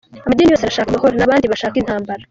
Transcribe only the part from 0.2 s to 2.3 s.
Amadini yose arashaka amahoro, ni abandi bashaka intambara.